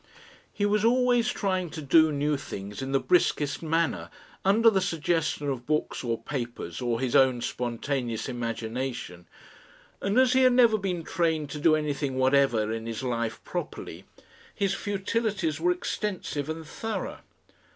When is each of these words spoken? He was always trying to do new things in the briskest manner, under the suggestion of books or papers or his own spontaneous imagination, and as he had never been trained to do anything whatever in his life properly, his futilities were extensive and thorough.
He 0.51 0.65
was 0.65 0.83
always 0.83 1.29
trying 1.29 1.69
to 1.69 1.79
do 1.83 2.11
new 2.11 2.35
things 2.35 2.81
in 2.81 2.91
the 2.91 2.99
briskest 2.99 3.61
manner, 3.61 4.09
under 4.43 4.71
the 4.71 4.81
suggestion 4.81 5.47
of 5.47 5.67
books 5.67 6.03
or 6.03 6.23
papers 6.23 6.81
or 6.81 6.99
his 6.99 7.15
own 7.15 7.41
spontaneous 7.41 8.27
imagination, 8.27 9.27
and 10.01 10.17
as 10.17 10.33
he 10.33 10.41
had 10.41 10.53
never 10.53 10.79
been 10.79 11.03
trained 11.03 11.51
to 11.51 11.59
do 11.59 11.75
anything 11.75 12.15
whatever 12.17 12.71
in 12.71 12.87
his 12.87 13.03
life 13.03 13.43
properly, 13.43 14.03
his 14.55 14.73
futilities 14.73 15.61
were 15.61 15.71
extensive 15.71 16.49
and 16.49 16.65
thorough. 16.65 17.19